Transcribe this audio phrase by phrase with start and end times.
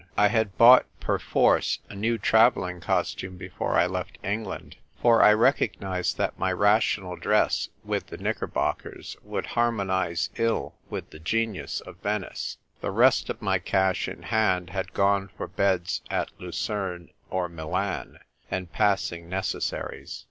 [0.17, 6.17] I had bought perforce a new travelling costume before I left England, for I recognised
[6.17, 12.57] that my rational dress with the knickerbockers would harmonise ill with the genius of Venice;
[12.79, 14.65] the rest of my cash in I CLING TO THE RIGGING.
[14.65, 18.17] 255 hand had gone for beds at Lucerne or Milan,
[18.49, 20.19] and passing necessaries.